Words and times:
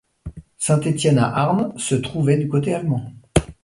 Saint-Étienne-à-Arnes 0.57 1.77
se 1.77 1.93
trouvait 1.93 2.37
du 2.39 2.47
côté 2.49 2.73
allemand. 2.73 3.11